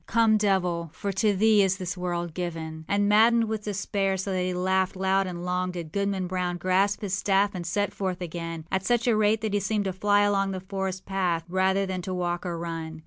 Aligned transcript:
Come, 0.07 0.35
devil; 0.37 0.89
for 0.95 1.11
to 1.11 1.35
thee 1.35 1.61
is 1.61 1.77
this 1.77 1.95
world 1.95 2.33
given.â 2.33 2.85
And, 2.87 3.07
maddened 3.07 3.43
with 3.43 3.65
despair, 3.65 4.17
so 4.17 4.31
that 4.31 4.39
he 4.41 4.51
laughed 4.51 4.95
loud 4.95 5.27
and 5.27 5.45
long, 5.45 5.69
did 5.69 5.91
Goodman 5.91 6.25
Brown 6.25 6.57
grasp 6.57 7.01
his 7.01 7.15
staff 7.15 7.53
and 7.53 7.67
set 7.67 7.93
forth 7.93 8.19
again, 8.19 8.65
at 8.71 8.83
such 8.83 9.05
a 9.07 9.15
rate 9.15 9.41
that 9.41 9.53
he 9.53 9.59
seemed 9.59 9.85
to 9.85 9.93
fly 9.93 10.21
along 10.21 10.53
the 10.53 10.59
forest 10.59 11.05
path 11.05 11.43
rather 11.47 11.85
than 11.85 12.01
to 12.01 12.15
walk 12.15 12.47
or 12.47 12.57
run. 12.57 12.99